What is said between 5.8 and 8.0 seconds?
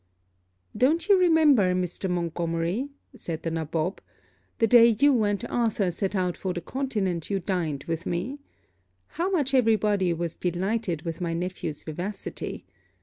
set out for the continent you dined